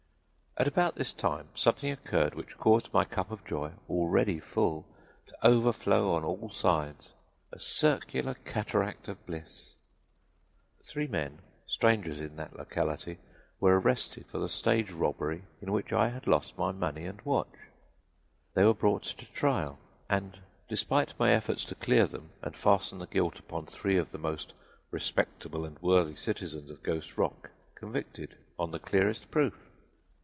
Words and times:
"At 0.57 0.67
about 0.67 0.95
this 0.95 1.13
time 1.13 1.47
something 1.55 1.91
occurred 1.93 2.35
which 2.35 2.57
caused 2.57 2.91
my 2.93 3.05
cup 3.05 3.31
of 3.31 3.45
joy, 3.45 3.71
already 3.89 4.41
full, 4.41 4.85
to 5.27 5.47
overflow 5.47 6.13
on 6.13 6.25
all 6.25 6.49
sides, 6.49 7.13
a 7.53 7.57
circular 7.57 8.33
cataract 8.33 9.07
of 9.07 9.25
bliss. 9.25 9.75
Three 10.83 11.07
men, 11.07 11.39
strangers 11.67 12.19
in 12.19 12.35
that 12.35 12.57
locality, 12.57 13.17
were 13.61 13.79
arrested 13.79 14.25
for 14.27 14.39
the 14.39 14.49
stage 14.49 14.91
robbery 14.91 15.45
in 15.61 15.71
which 15.71 15.93
I 15.93 16.09
had 16.09 16.27
lost 16.27 16.57
my 16.57 16.73
money 16.73 17.05
and 17.05 17.21
watch. 17.21 17.69
They 18.53 18.65
were 18.65 18.73
brought 18.73 19.03
to 19.03 19.25
trial 19.31 19.79
and, 20.09 20.37
despite 20.67 21.17
my 21.17 21.31
efforts 21.31 21.63
to 21.63 21.75
clear 21.75 22.05
them 22.07 22.31
and 22.41 22.57
fasten 22.57 22.99
the 22.99 23.07
guilt 23.07 23.39
upon 23.39 23.67
three 23.67 23.95
of 23.95 24.11
the 24.11 24.17
most 24.17 24.53
respectable 24.91 25.63
and 25.63 25.79
worthy 25.79 26.17
citizens 26.17 26.69
of 26.69 26.83
Ghost 26.83 27.17
Rock, 27.17 27.51
convicted 27.73 28.37
on 28.59 28.71
the 28.71 28.79
clearest 28.79 29.31
proof. 29.31 29.69